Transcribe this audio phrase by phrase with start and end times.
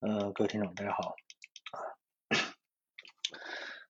[0.00, 1.16] 呃，各位听众，大家好。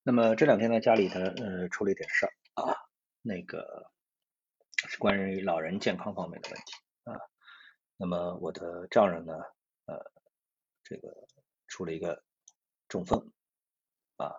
[0.04, 2.72] 那么这两天呢，家里呢，呃，出了一点事儿啊，
[3.22, 3.90] 那个
[4.88, 6.72] 是关于老人健康方面的问题
[7.02, 7.18] 啊。
[7.96, 9.34] 那么我的丈人呢，
[9.86, 10.12] 呃，
[10.84, 11.12] 这个
[11.66, 12.22] 出了一个
[12.86, 13.32] 中风
[14.16, 14.30] 啊。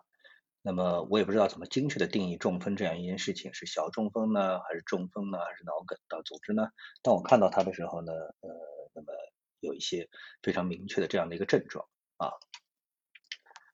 [0.61, 5.99] 那么我也不知道怎么精确的定义中风这样一件事情，是小中风呢，还是中风呢，还是脑梗？
[6.07, 6.69] 到总之呢，
[7.03, 8.49] 当我看到他的时候呢，呃，
[8.93, 9.11] 那么。
[9.59, 10.09] 有一些
[10.41, 11.87] 非常明确的这样的一个症状
[12.17, 12.31] 啊，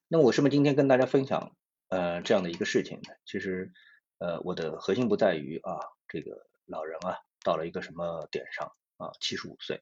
[0.07, 1.55] 那我是不是今天跟大家分享
[1.89, 3.13] 呃这样的一个事情呢？
[3.25, 3.71] 其实
[4.19, 9.81] 呃我的核心不在于啊这个老人啊到了一个什么点上啊七十五岁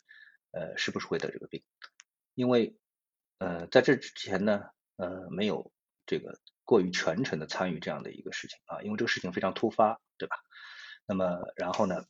[0.51, 1.63] 呃是不是会得这个病？
[2.33, 2.75] 因为
[3.39, 4.63] 呃在这之前呢
[4.97, 5.71] 呃没有
[6.05, 10.35] 这个过于全程的参与这样的一个事情啊，因为这个事情非常突发，对吧？
[11.05, 12.05] 那么然后呢？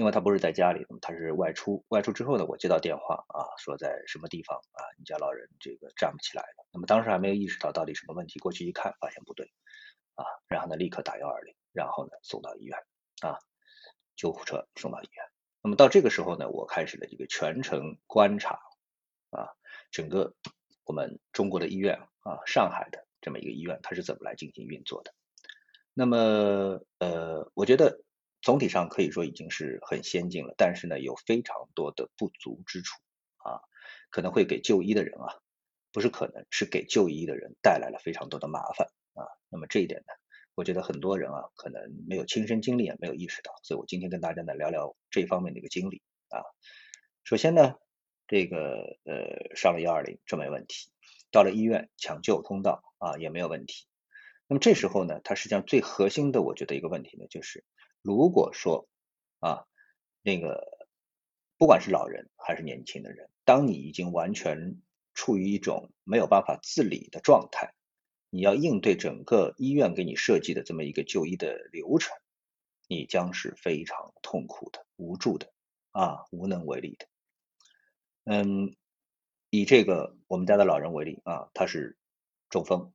[0.00, 1.84] 因为他不是在家里，他是外出。
[1.88, 6.66] 外出之后呢，我接到电话啊，说在什么地方啊，你家老人这个站不起来了。
[6.72, 9.52] 那么当时还没有意识到到底什么问题，过去一看发现不对
[10.14, 12.78] 啊，然后呢立刻打幺二零，然后呢送到医院
[13.20, 13.36] 啊，
[14.16, 15.22] 救护车送到医院。
[15.60, 18.58] 那么到这个时候呢，我开始了这个全程观察
[19.28, 19.52] 啊，
[19.90, 20.34] 整个
[20.86, 25.12] 我们中国的医院啊，上海的这么一个医院，它是怎么来进行运作的。
[25.92, 28.00] 那么呃，我觉得。
[28.42, 32.96] 总体上可以说已经是很先进了，但是呢，有非常多的不足之处
[33.36, 33.60] 啊，
[34.10, 35.36] 可能会给就医的人啊，
[35.92, 39.28] 不是可能是给就医的人带来了非常多的麻烦啊。
[39.50, 40.14] 那么这一点呢，
[40.54, 46.40] 我觉得很多人啊，可能没有亲身经历，也没有意识到，所以我今天跟大家呢聊聊这方面的一个经历啊。
[47.24, 47.74] 首先呢，
[48.26, 50.90] 这个呃上了幺二零这没问题，
[51.30, 53.86] 到了医院抢救通道啊也没有问题。
[54.46, 57.66] 那么这时候呢，它实际上最核心的，我觉得一个问题呢，就是。
[58.02, 58.88] 如果说
[59.40, 59.66] 啊，
[60.22, 60.86] 那个
[61.58, 64.80] 不管是老人还是年轻的人，当你已经完全
[65.14, 67.74] 处于一种没有办法自理的状态，
[68.30, 72.16] 你要应对整个医院给你设计的这么一个就医的流程，
[72.86, 75.52] 你将是非常痛苦的、无助的
[75.90, 77.06] 啊，无能为力的。
[78.24, 78.76] 嗯，
[79.50, 81.98] 以这个我们家的老人为例啊，他是
[82.48, 82.92] 中风，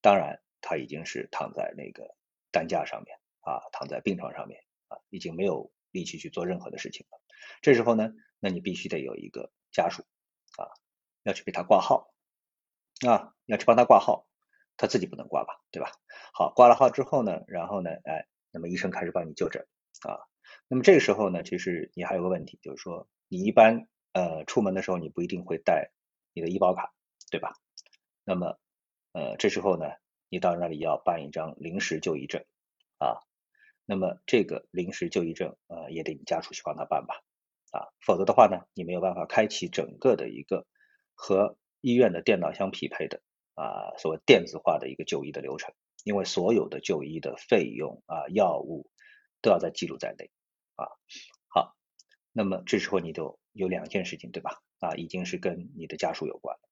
[0.00, 2.14] 当然他已经是躺在那个
[2.50, 3.18] 担架上面。
[3.44, 7.20] 啊，躺在病床上面啊，已经没有力气去做任何的事情了。
[7.60, 10.02] 这时候呢，那你必须得有一个家属
[10.56, 10.68] 啊，
[11.22, 12.14] 要去给他挂号
[13.06, 14.26] 啊，要去帮他挂号，
[14.76, 15.92] 他自己不能挂吧，对吧？
[16.32, 19.66] 好，挂了号之后呢，然后呢，哎，那么医生开始帮你就诊
[20.02, 20.18] 啊。
[20.68, 25.90] 那么这个时候呢，其实你还有个问题，就是说你一般呃出门的时候，你不一定会带
[26.32, 26.94] 你的医保卡，
[27.30, 27.54] 对吧？
[28.24, 28.58] 那么
[29.12, 29.86] 呃这时候呢，
[30.28, 32.42] 你到那里要办一张临时就医证
[32.98, 33.20] 啊。
[33.86, 37.22] 那么这个临时就医证，呃，也得你家属去帮他办吧，
[37.70, 40.66] 啊，否则的话呢，你没有办法开启整个的一个
[41.14, 43.20] 和医院的电脑相匹配的
[43.54, 48.88] 啊，所谓电子化的一个就医的流程，因为所有的就医的费用啊、药物
[49.42, 50.30] 都要在记录在内
[50.76, 50.88] 啊。
[51.48, 51.76] 好，
[52.32, 54.62] 那么这时候你就有两件事情，对吧？
[54.78, 56.62] 啊，已经是跟你的家属有关了。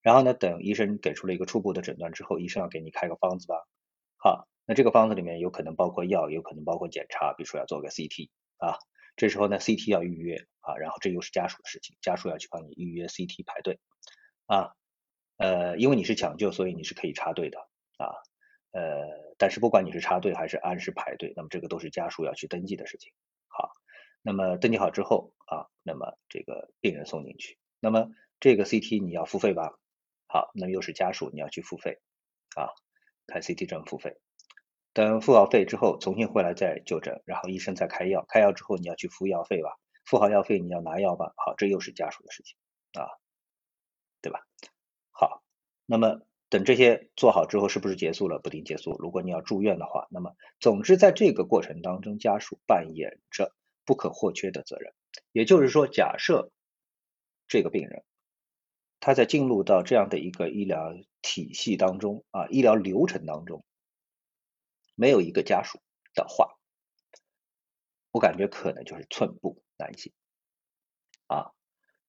[0.00, 3.68] 然后呢，等医生给出了一个初步的诊断之后，医生要给你开个方子吧。
[4.16, 4.48] 好。
[4.66, 8.78] 那这个方子里面有可能包括药，有可能包括检查，比如说要做个 CT 啊，
[9.16, 13.78] 这时候呢 CT 要预约啊，然后这又是家属的事情，家属要去帮你预约 CT 排队
[14.46, 14.72] 啊，
[15.36, 17.58] 呃，因为你是抢救，所以你是可以插队的
[17.98, 18.08] 啊，
[18.72, 23.12] 呃，但是不管你是插队还是按时排队，那么这个都是家属要去登记的事情。
[23.48, 23.70] 好，
[24.22, 28.08] 那么登记好之后啊，那么这个病人送进去，那么
[28.40, 29.78] 这个 CT 你要付费吧？
[30.26, 32.00] 好，那么又是家属你要去付费
[32.56, 32.72] 啊，
[33.26, 34.16] 开 CT 证付费。
[34.94, 42.56] 等付好费之后，重新回来再就诊，然后医生再开药，开药之后你要去付药费吧，付好药费你要拿药吧，好，这又是家属的事情
[42.92, 43.10] 啊，
[44.22, 44.46] 对吧？
[45.10, 45.42] 好，
[45.84, 48.38] 那么等这些做好之后，是不是结束了？
[48.38, 48.96] 不定结束。
[49.00, 53.52] 如果你要住院的话，那么总之在这个过程当中，家属扮演着
[53.84, 54.94] 不可或缺的责任。
[55.32, 56.52] 也就是说，假设
[57.48, 58.04] 这个病人
[59.00, 63.64] 他在进入到这样的一个医疗体系当中啊，医疗流程当中。
[64.94, 65.80] 没有一个家属
[66.14, 66.56] 的话，
[68.12, 70.12] 我感觉可能就是寸步难行
[71.26, 71.50] 啊。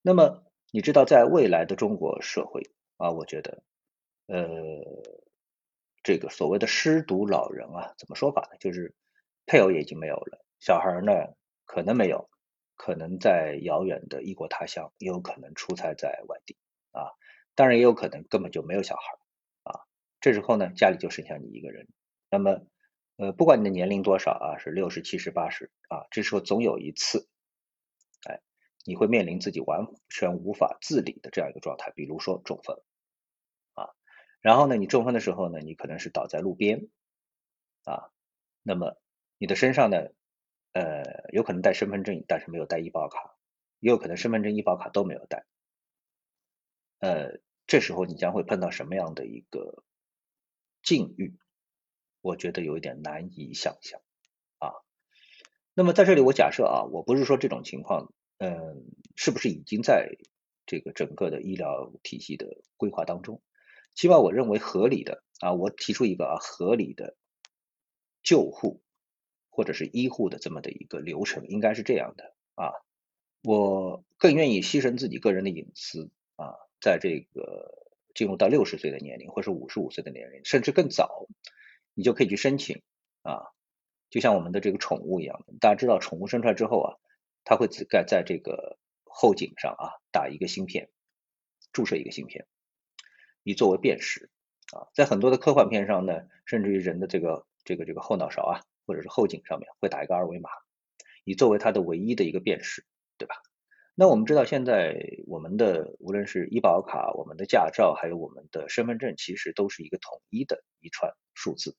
[0.02, 2.62] 那么你知道，在未来的中国社会
[2.98, 3.64] 啊，我觉得，
[4.28, 4.46] 呃，
[6.04, 8.58] 这个所谓的失独老人啊，怎么说法呢？
[8.60, 8.94] 就是
[9.48, 11.12] 配偶也已经没有了，小孩呢
[11.66, 12.30] 可能没有，
[12.76, 16.56] 可能在遥远的异国他乡，也有可能出差在外地
[16.92, 17.10] 啊。
[17.56, 19.02] 当然也有可能根本就没有小孩
[19.64, 19.82] 啊。
[20.22, 21.88] 这时候呢，家里就剩下你一个人，
[22.30, 22.62] 那么。
[23.18, 27.30] 呃，不管你的年龄多少啊，是六十、七十、八十啊，这时候总有一次，
[28.28, 28.42] 哎，
[28.84, 32.82] 你会面临自己完全无法自理的这样一个状态，比如说中风
[33.74, 33.96] 啊，
[34.42, 36.90] 然后呢，你中风的时候呢，你可能是倒在路边
[37.86, 38.12] 啊，
[38.64, 38.98] 那么
[39.38, 39.98] 你的身上呢，
[40.74, 43.38] 呃，有可能带身份证，但是没有带医保卡，
[43.80, 45.46] 也有可能身份证、医保卡都没有带，
[47.00, 49.86] 呃，这时候你将会碰到什么样的一个
[50.84, 51.38] 境遇？
[52.26, 54.02] 我觉得有一点难以想象
[54.58, 54.74] 啊。
[55.76, 58.84] 那么在这里，我假设啊，我不是说这种情况，嗯，
[59.16, 60.18] 是不是已经在
[60.66, 63.44] 这个整个的医疗体系的规划当中？
[63.94, 67.16] 起码我认为合理的啊，我提出一个啊合理的
[68.24, 68.82] 救护
[69.52, 72.74] 或者是医护的这么的一个流程，应该是这样的啊。
[73.44, 77.86] 我更愿意牺牲自己个人的隐私啊，在这个
[78.16, 81.28] 进入到六十岁的年龄，或是五十五岁的年龄，甚至更早。
[81.96, 82.84] 你就可以去申请
[83.24, 83.48] 啊，
[84.12, 86.96] 就像我们的这个宠物一样，大家知道宠物生出来之后啊，
[87.44, 90.90] 它会盖在这个后颈上啊，打一个芯片，
[91.72, 92.46] 注射一个芯片，
[93.44, 94.30] 以作为辨识
[94.74, 100.50] 啊，在很多的科幻片上呢，甚至于人的这个这个这个后脑勺啊，或者是后颈上面会打一个二维码，
[101.24, 102.86] 以作为它的唯一的一个辨识，
[103.18, 103.36] 对吧？
[103.98, 111.78] 那我们知道现在我们的无论是医保卡、我们的驾照，还有我们的身份证，其实都是一个统一的一串数字。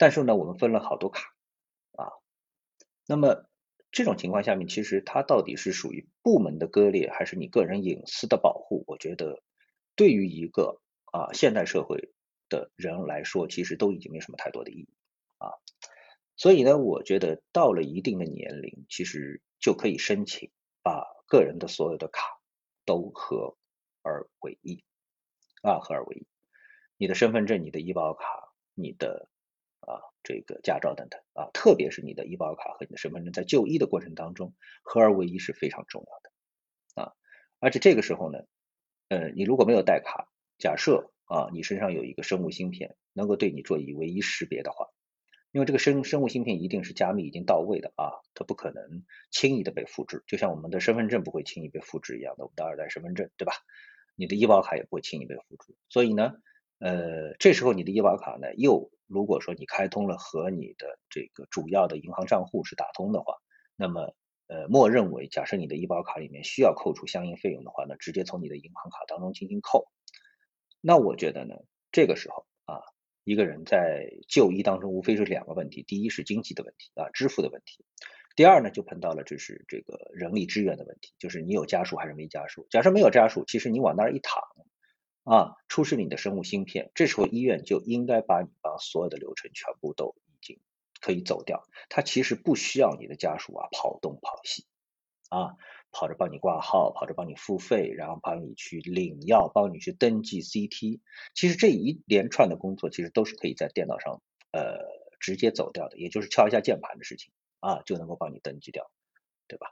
[0.00, 1.34] 但是呢，我们分了好多卡
[1.92, 2.08] 啊，
[3.06, 3.44] 那么
[3.92, 8.82] 这种情况下面，其实它到底是属于部门的割裂，还是你个人隐私的保护？
[8.86, 9.42] 我觉得
[9.96, 10.80] 对于一个
[11.12, 12.14] 啊现代社会
[12.48, 14.88] 的人来说，其实都已经没什么太多的意义
[15.36, 15.52] 啊。
[16.34, 20.50] 所以呢，我觉得到了一定的年龄，其实就可以申请
[20.82, 22.40] 把个人的所有的卡
[22.86, 23.54] 都合
[24.00, 24.82] 而为一
[25.60, 26.26] 啊，合而为一，
[26.96, 28.24] 你的身份证、你的医保卡、
[28.72, 29.28] 你的。
[30.22, 37.12] 这个驾照等等啊，特别是你的医保卡和你的身份证，在就医的过程当中，合二为一是非常重要的啊。
[37.58, 38.40] 而且这个时候呢，
[39.08, 40.28] 呃，你如果没有带卡，
[40.58, 44.88] 假设啊，你身上有一个生物芯片，能够对你做以唯一识别的话，
[45.52, 53.52] 因为这个生生物芯片一定是加密已经到位的啊，它不可能轻易的被复制，就像我们的身份证不会轻易被复制一样的，我们的二代身份证对吧？
[54.16, 56.34] 你的医保卡也不会轻易被复制，所以呢。
[56.80, 63.34] 呃，这时候你的医保卡呢，又如果说你开通了和你的这个主要的银行账户是打通的话，
[63.76, 64.14] 那么
[64.46, 69.88] 呃，默认为假设你的医保卡里面需要扣除相应费用的话呢，直接从你的银行卡当中进行扣。
[70.80, 71.54] 那我觉得呢，
[71.92, 72.80] 这个时候啊，
[73.24, 77.84] 一个人在就医当中无非是两个问题，第一是经济的问题啊，支付的问题；
[78.34, 82.66] 第二呢，就碰到了就是这个人力资源的问题，就是你有家属还是没家属。
[82.70, 84.42] 假设没有家属，其实你往那儿一躺。
[85.22, 90.58] 啊，出示你的生物芯片，这时候医院就应该把你把所有的流程全部都已经
[91.00, 94.64] 可以走掉，他其实不需要你的家属啊跑东跑西
[95.28, 95.56] 啊，
[95.92, 101.00] 跑着帮你挂号，跑着帮你付费，然后帮你去领药，帮你去登记 CT，
[101.34, 104.22] 其实这一连串的工作其实都是可以在电脑上
[104.52, 104.78] 呃
[105.20, 108.90] 直接走掉的，也就是敲一下键盘的事情啊就能够帮你登记掉，
[109.46, 109.68] 对吧？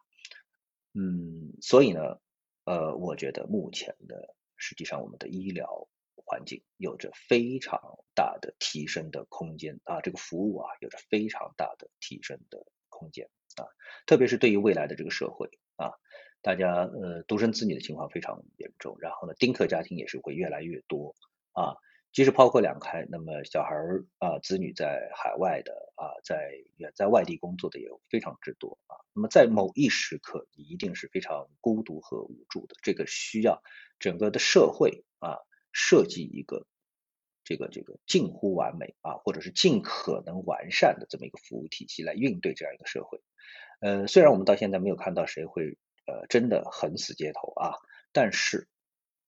[0.94, 2.18] 嗯，所以呢，
[2.64, 4.34] 呃，我觉得目前的。
[4.58, 7.80] 实际上，我们的医疗环境有着非常
[8.14, 13.64] 大的提升的空间啊，这个服务啊有着非常大的提升的空间啊，
[14.06, 15.92] 特别是对于未来的这个社会啊，
[16.42, 21.14] 大家呃独生子女的情况非常严重，然后呢丁克家庭也是会越来越多
[21.52, 21.74] 啊。
[22.10, 28.97] 即使抛开两开，那么小孩儿啊，子女在海外的啊，在远在外地工作的也非常之多啊。
[29.12, 32.76] 那么在某一时刻，你一定是非常孤独和无助的。
[32.82, 33.62] 这个需要
[33.98, 35.38] 整个的社会啊，
[35.72, 36.66] 设计一个
[37.44, 43.20] 这个这个近乎完美啊，或者是尽可能完善的这么一个服务体系来应对这样一个社会。
[43.80, 47.74] 呃，虽然我们到现在没有看到谁会呃真的横死街头啊，
[48.12, 48.68] 但是。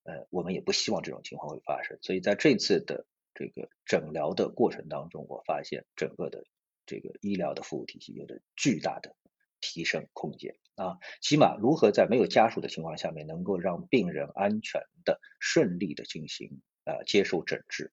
[0.02, 6.46] 呃，我们也不希望这种情况会发生，所以在这次的这个诊疗的过程当中，我发现整个的
[6.86, 9.14] 这个医疗的服务体系有着巨大的
[9.60, 10.98] 提升空间啊。
[11.20, 17.92] 起码如何在没有家属的情况下面，能够让病人安全的、顺利的进行呃接受诊治，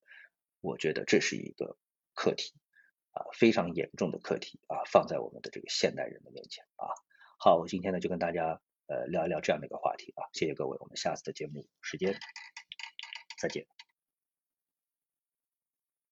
[0.61, 1.77] 我觉得这是一个
[2.13, 2.53] 课题
[3.11, 6.87] 啊，非常严重的课题啊，放在我们的这个现代人的面前啊。
[7.39, 8.61] 好，我今天呢就跟大家。
[8.89, 12.17] 呃，聊一聊这样的一个话题啊，谢谢各位，我们下次的节目时间
[13.37, 13.76] 再见。